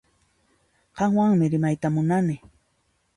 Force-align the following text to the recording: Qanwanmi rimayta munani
Qanwanmi 1.01 1.45
rimayta 1.51 1.87
munani 1.95 2.35